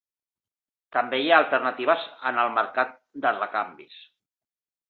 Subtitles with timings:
[0.95, 4.01] També hi ha alternatives en el mercat de recanvis.